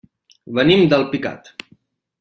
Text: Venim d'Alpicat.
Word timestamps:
Venim 0.59 0.87
d'Alpicat. 0.95 1.55